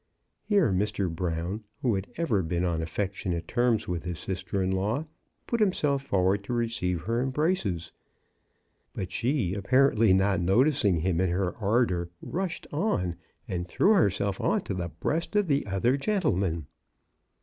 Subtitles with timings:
[0.41, 1.13] Here Mr.
[1.15, 5.05] Brown, who had ever been on affec tionate terms with his sister in law,
[5.45, 7.05] put himself 74 CHRISTMAS AT THOMPSON HALL.
[7.05, 7.91] forward to receive her embraces;
[8.95, 13.15] but she, ap parently not noticing him in her ardor, rushed on
[13.47, 16.65] and threw herself on to the breast of the other gentleman.